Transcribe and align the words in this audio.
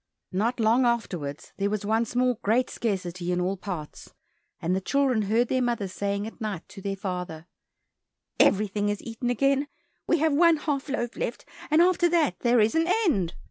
Not 0.31 0.59
long 0.59 0.83
afterwards, 0.83 1.53
there 1.57 1.69
was 1.69 1.85
once 1.85 2.15
more 2.15 2.39
great 2.41 2.71
scarcity 2.71 3.31
in 3.31 3.39
all 3.39 3.55
parts, 3.55 4.11
and 4.59 4.75
the 4.75 4.81
children 4.81 5.21
heard 5.21 5.47
their 5.47 5.61
mother 5.61 5.87
saying 5.87 6.25
at 6.25 6.41
night 6.41 6.67
to 6.69 6.81
their 6.81 6.95
father, 6.95 7.45
"Everything 8.39 8.89
is 8.89 9.03
eaten 9.03 9.29
again, 9.29 9.67
we 10.07 10.17
have 10.17 10.33
one 10.33 10.57
half 10.57 10.89
loaf 10.89 11.15
left, 11.15 11.45
and 11.69 11.83
after 11.83 12.09
that 12.09 12.39
there 12.39 12.59
is 12.59 12.73
an 12.73 12.87
end. 13.05 13.35